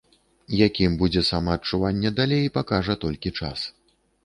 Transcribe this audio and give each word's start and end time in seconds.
Якім 0.67 0.95
будзе 1.01 1.21
самаадчуванне 1.27 2.13
далей, 2.21 2.51
пакажа 2.59 2.99
толькі 3.07 3.35
час. 3.39 3.71